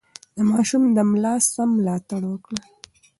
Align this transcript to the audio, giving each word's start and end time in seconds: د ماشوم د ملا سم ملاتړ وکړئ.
د 0.35 0.37
ماشوم 0.51 0.83
د 0.97 0.99
ملا 1.11 1.35
سم 1.53 1.69
ملاتړ 1.77 2.21
وکړئ. 2.27 2.63